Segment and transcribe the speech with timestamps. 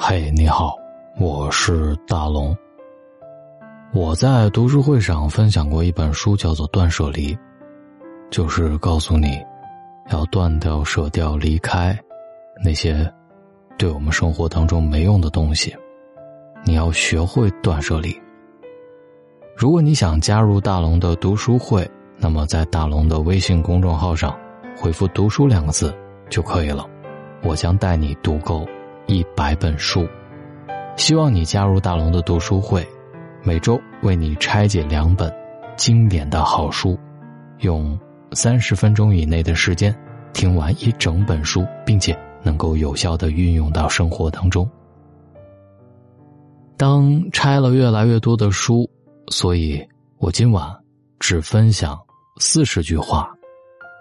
[0.00, 0.76] 嘿，你好，
[1.18, 2.56] 我是大龙。
[3.92, 7.34] 我在读书会上分享过一本书，叫做《断舍离》，
[8.30, 9.44] 就是告诉你，
[10.12, 11.98] 要断掉、舍掉、离开
[12.64, 13.12] 那些
[13.76, 15.74] 对我们生活当中没用的东西。
[16.64, 18.16] 你要学会断舍离。
[19.56, 21.86] 如果你想加入大龙的读书会，
[22.16, 24.34] 那么在大龙的微信公众号上
[24.76, 25.92] 回复“读书”两个字
[26.30, 26.88] 就可以了，
[27.42, 28.64] 我将带你读够
[29.08, 30.06] 一百本书。
[30.96, 32.86] 希望你加入大龙的读书会。
[33.42, 35.32] 每周为你拆解两本
[35.76, 36.98] 经典的好书，
[37.60, 37.98] 用
[38.32, 39.96] 三十分钟以内的时间
[40.34, 44.68] 听完一整本书，并且能够有效的运用到生活当中。
[46.76, 48.88] 当拆了越来越多的书，
[49.28, 49.82] 所以
[50.18, 50.70] 我今晚
[51.18, 51.98] 只分享
[52.40, 53.30] 四十句话，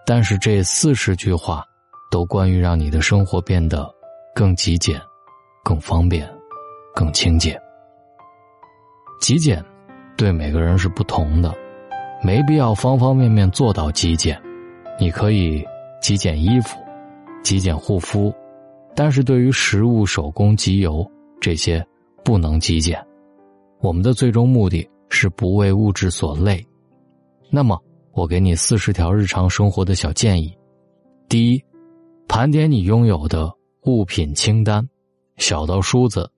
[0.06, 1.64] 但是这四十句话
[2.12, 3.90] 都关于让你的生活变得
[4.38, 5.02] 更极简、
[5.64, 6.31] 更方便、
[6.94, 7.59] 更清洁。
[9.20, 9.66] 极简，
[10.16, 11.52] 对每个人是不同的，
[12.22, 14.39] 没必要方方面面做到极简。
[15.00, 15.66] 你可以
[16.03, 16.78] 极简衣服，
[17.44, 18.31] 极简护肤，
[18.95, 21.03] 但是对于食物、手工、机油
[21.42, 21.84] 这些
[22.23, 23.03] 不能极简。
[23.80, 26.64] 我们的最终目的是不为物质所累。
[27.50, 27.75] 那么，
[28.12, 30.56] 我给你四十条日常生活的小建议：
[31.28, 31.66] 第一，
[32.28, 33.52] 盘点你拥有的
[33.88, 34.86] 物品清单，
[35.38, 36.30] 小到梳子，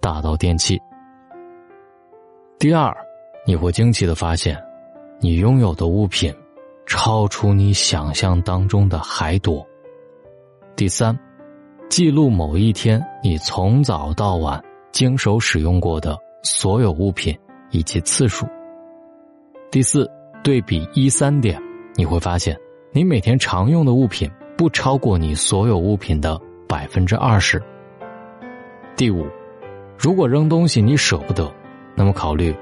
[0.00, 0.80] 大到电器。
[2.58, 2.96] 第二，
[3.46, 4.58] 你会惊奇的发现，
[5.20, 6.34] 你拥有的物品
[6.86, 9.62] 超出你想象当中的还多。
[10.76, 11.14] 第三，
[11.90, 14.58] 记录某一天你从早到晚
[14.90, 17.38] 经手使用过的所有物品
[17.70, 18.46] 以及次数。
[19.70, 20.10] 第四，
[20.42, 21.62] 对比一三点，
[21.96, 22.58] 你会发现
[22.92, 27.60] 你每天常用的物品不超过你所有物品的百分之二十。
[28.94, 29.26] 第五，
[29.98, 31.52] 如果扔东西你舍不得。
[31.96, 32.54] 那么，考虑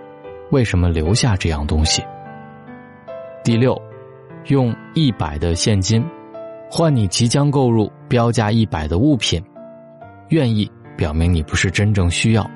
[0.50, 2.02] 为什么留下这样东西？
[3.44, 3.78] 第六，
[4.46, 6.02] 用一百的现金
[6.70, 9.44] 换你即将购入标价一百的物品，
[10.30, 12.50] 愿意表明你不是真正需要，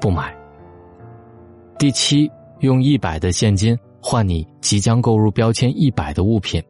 [0.00, 0.34] 不买。
[1.78, 2.30] 第七，
[2.60, 6.62] 用一百的现金换你即将购入标签一百的物品，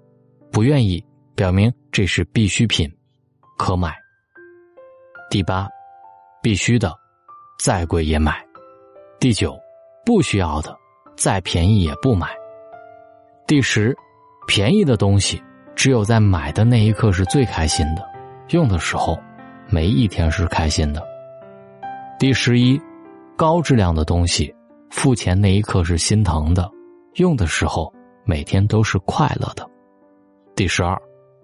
[0.50, 1.00] 不愿意
[1.36, 2.92] 表明这是必需品，
[3.56, 4.03] 可买。
[5.30, 5.68] 第八，
[6.42, 6.94] 必须的，
[7.58, 8.44] 再贵也买。
[9.18, 9.58] 第九，
[10.04, 10.76] 不需要的，
[11.16, 12.28] 再便宜也不买。
[13.46, 13.94] 第十，
[14.46, 15.42] 便宜的东西
[15.74, 18.06] 只有在买的那一刻是最开心的，
[18.50, 19.18] 用的时候
[19.68, 21.02] 没一天是开心的。
[22.18, 22.80] 第十一，
[23.36, 24.54] 高质量的东西
[24.90, 26.70] 付钱那一刻是心疼的，
[27.14, 27.92] 用的时候
[28.24, 29.68] 每天都是快乐的。
[30.54, 30.96] 第十二，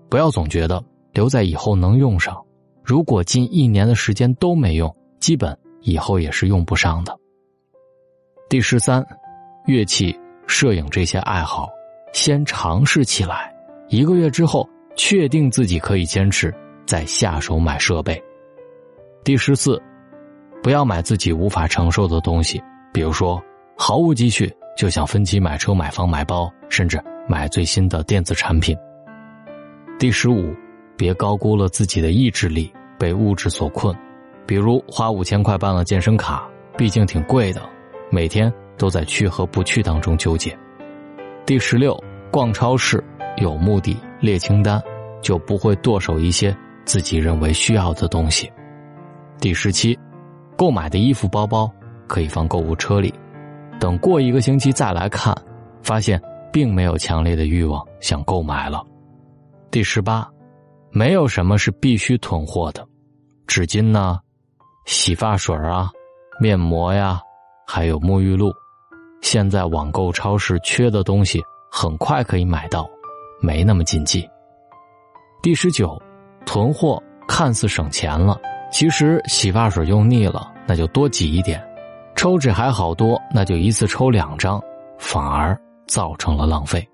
[0.08, 2.40] 不要总觉得留在以后能用上，
[2.82, 7.16] 如果近一年的时间都没用，基本以后也是用不上的。
[8.48, 9.04] 第十三，
[9.66, 11.68] 乐器、摄影这些爱好，
[12.12, 13.54] 先尝试起来，
[13.88, 16.52] 一个月之后确定自己可以坚持，
[16.84, 18.20] 再下手买设备。
[19.22, 19.80] 第十四，
[20.62, 22.60] 不要买自己无法承受的东西，
[22.92, 23.40] 比如说
[23.76, 28.76] 毫无积蓄就想分期买车、买房、买包，甚至买最新的电子产品。
[29.98, 30.52] 第十五，
[31.00, 33.96] 别高估了自己的意志力，被物质所困，
[34.46, 36.46] 比如花五千块办了健身卡，
[36.76, 37.62] 毕竟挺贵的。
[38.10, 40.54] 每天都在去和不去当中纠结。
[41.46, 41.98] 第十六，
[42.30, 43.02] 逛超市
[43.38, 44.78] 有目的列清单，
[45.22, 48.52] 就不会剁手一些自己认为需要的东西。
[49.40, 49.98] 第十七，
[50.54, 51.72] 购买的衣服包包
[52.06, 53.14] 可以放购物车里，
[53.80, 55.34] 等过一个星期再来看，
[55.82, 56.20] 发现
[56.52, 58.84] 并没有强烈的欲望想购买了。
[59.70, 60.28] 第十八，
[60.92, 62.86] 没有什么是必须囤货的，
[63.46, 64.18] 纸巾呢，
[64.86, 65.90] 洗发水啊，
[66.40, 67.20] 面膜呀。
[67.72, 68.52] 还有沐浴露，
[69.20, 71.40] 现在网购超市缺的东西
[71.70, 72.84] 很快可以买到，
[73.40, 74.28] 没那么禁忌。
[75.40, 75.96] 第十九，
[76.44, 78.40] 囤货看似省钱了，
[78.72, 81.60] 其实洗发水用腻了，那就多挤一点；
[82.16, 84.60] 抽纸还好多，那就一次抽两张，
[84.98, 86.84] 反而造成了浪费。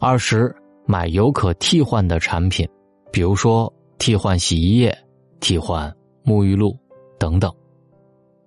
[0.00, 2.68] 二十，买有可替换的产品，
[3.10, 4.96] 比如说替换洗衣液、
[5.40, 5.92] 替换
[6.24, 6.76] 沐浴露
[7.18, 7.52] 等等。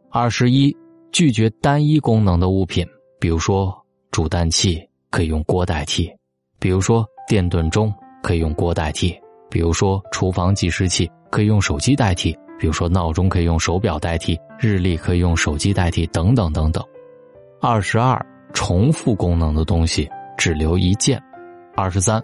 [0.09, 0.75] 二十一，
[1.11, 2.85] 拒绝单一功能的物品，
[3.19, 3.75] 比如说
[4.11, 6.11] 煮蛋器可以用锅代替，
[6.59, 7.93] 比如说电炖盅
[8.23, 9.15] 可以用锅代替，
[9.49, 16.83] 比如说厨房计时器可以用手机代替，比如说闹钟可以用手表代替，日历可以用手机代替，等等等等。
[17.59, 18.23] 二十二，
[18.53, 21.21] 重复功能的东西只留一件。
[21.79, 22.19] 二十三，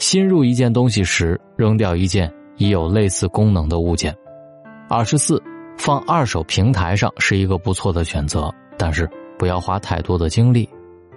[0.00, 4.12] 新入一件东西时扔掉一件已有类似功能的物件。
[4.88, 5.40] 二十四，
[5.76, 9.08] 放二手平台上是一个不错的选择，但是
[9.38, 10.68] 不要花太多的精力，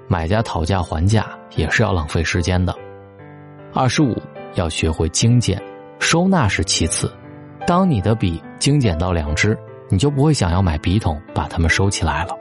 [0.07, 2.72] 买家讨价还价也是要浪费时间的。
[3.74, 4.16] 二十五，
[4.54, 5.60] 要学会精简，
[5.98, 7.12] 收纳是其次。
[7.66, 9.57] 当你的笔精简到两支，
[9.89, 12.38] 你就不会想要买笔筒把它们收起来了。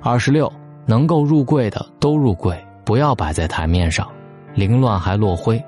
[0.00, 0.48] 二十六，
[0.86, 4.08] 能够入柜的都入柜，不要摆在台面上，
[4.54, 5.62] 凌乱还落灰。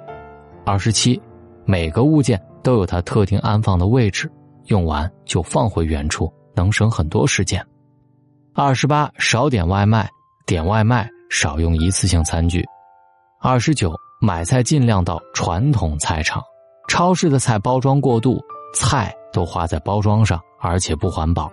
[0.64, 1.20] 二十七，
[1.64, 4.30] 每个物件都有它特定安放的位置，
[4.66, 7.64] 用完就放回原处，能省很多时间。
[8.54, 10.08] 二十八，少点外卖，
[10.46, 12.64] 点外卖少用一次性餐具。
[13.40, 16.42] 二十九，买菜尽量到传统菜场，
[16.88, 18.42] 超市的菜包装过度，
[18.74, 21.52] 菜都花在包装上，而且不环保。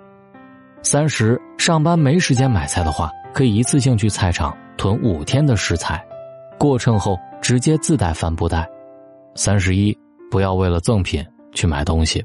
[0.82, 6.04] 三十，上班没时间买菜的话，可以一次性去菜场囤五天的食材，
[6.64, 8.66] 过秤后直接自带帆布袋。
[9.36, 9.94] 三十一，
[10.32, 11.22] 不要为了赠品
[11.52, 12.24] 去买东西。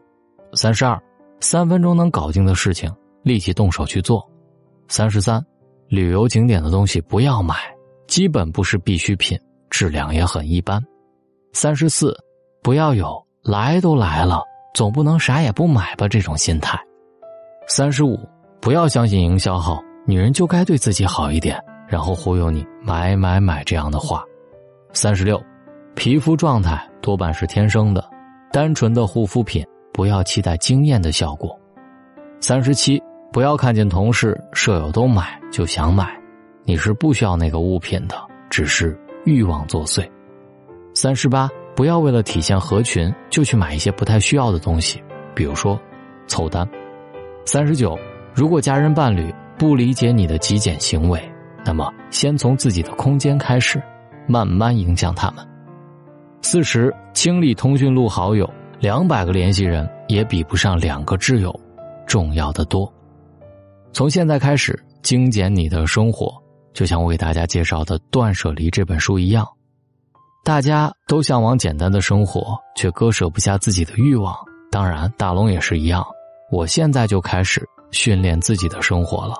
[0.52, 0.96] 三十二，
[1.40, 2.88] 三分钟能搞定的事情，
[3.24, 4.24] 立即动手去做。
[4.86, 5.44] 三十三，
[5.88, 7.56] 旅游景点的东西不要买，
[8.06, 9.36] 基本不是必需品，
[9.70, 10.80] 质量也很一般。
[11.52, 12.16] 三十四，
[12.62, 14.40] 不要有来都来了，
[14.72, 16.78] 总不能啥也不买吧这种心态。
[17.66, 18.16] 三十五。
[18.60, 24.24] 不要相信营销号，女人就该对自己好一点，然后忽悠你买买买这样的话。
[24.92, 25.40] 三十六，
[25.94, 28.04] 皮肤状态多半是天生的，
[28.50, 31.58] 单纯的护肤品不要期待惊艳的效果。
[32.40, 33.00] 三十七，
[33.32, 36.18] 不要看见同事舍友都买就想买，
[36.64, 38.16] 你是不需要那个物品的，
[38.48, 40.08] 只是欲望作祟。
[40.94, 45.02] 三十八，不要为了体现合群就去买一些不太需要的东西，
[45.34, 45.78] 比如说
[46.26, 46.68] 凑单。
[47.44, 47.96] 三十九。
[48.34, 51.20] 如果家人伴侣不理解你的极简行为，
[51.64, 53.82] 那么先从自己的空间开始，
[54.28, 55.44] 慢慢影响他们。
[56.42, 58.48] 四十，清理通讯录好友，
[58.78, 61.52] 两百个联系人也比不上两个挚友
[62.06, 62.92] 重要的多。
[63.92, 66.32] 从现在开始精简你的生活，
[66.72, 69.44] 就像我给大家介绍的《断舍离》这本书一样，
[70.44, 74.36] 大家都向往简单的生活，却割舍不下自己的欲望。
[74.70, 76.06] 当然，大龙也是一样。
[76.52, 77.66] 我现在就开始。
[77.90, 79.34] 训练自己的生活了，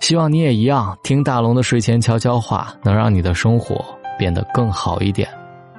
[0.00, 0.98] 希望你也一样。
[1.04, 3.84] 听大龙的睡前悄悄话，能让你的生活
[4.18, 5.28] 变得更好一点。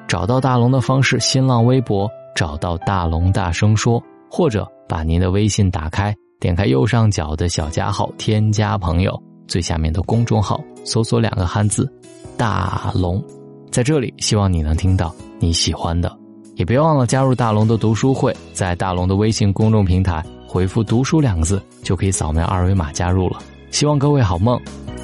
[0.08, 11.92] 找到大龙的方式：新浪微博找到大龙大声说，或者把您的微信打开，点开右上角的小加号，添加朋友，最下面的公众号搜索两个汉字
[12.38, 13.24] “大龙”。
[13.72, 16.16] 在这里，希望你能听到你喜欢的，
[16.56, 20.24] 也别忘了加入大龙的读书会，在大龙的微信公众平台。
[20.48, 23.40] 回复“读书”两个字，就可以扫描二维码加入了。
[23.72, 24.58] 希望各位好梦，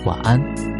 [0.05, 0.70] 晚安。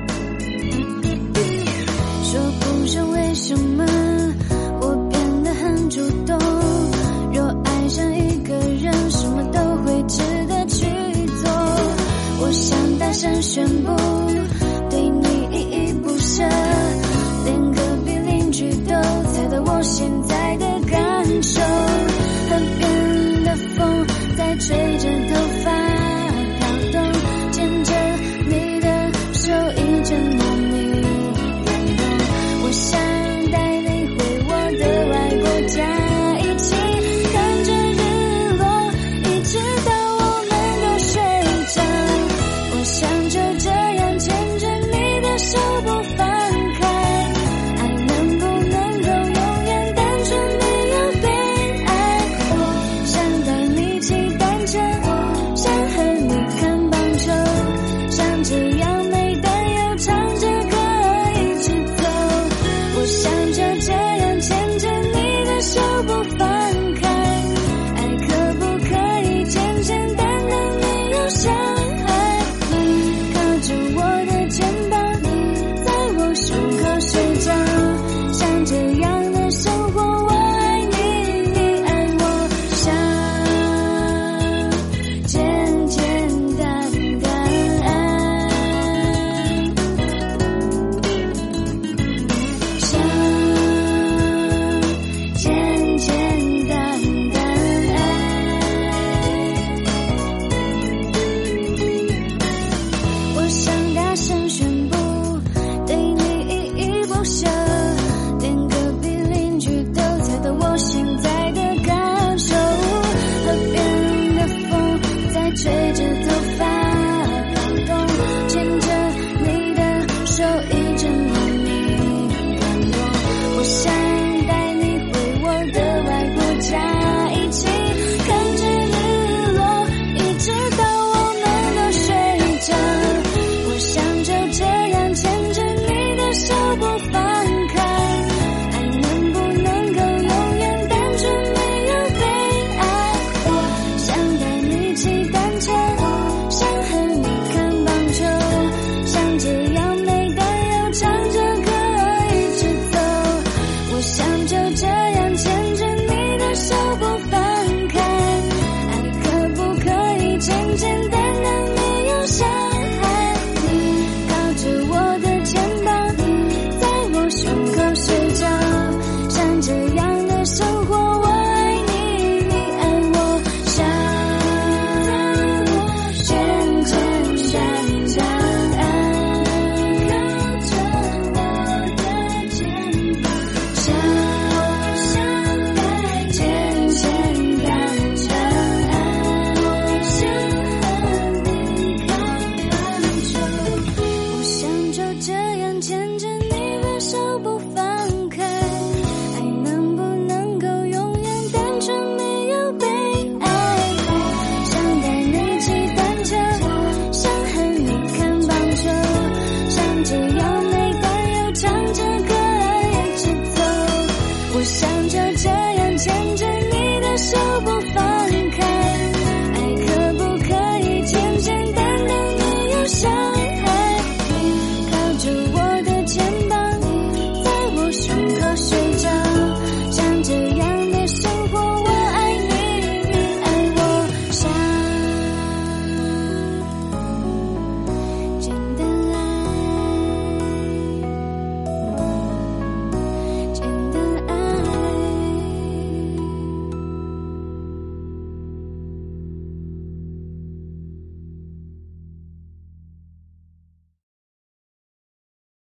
[210.30, 210.61] 只要。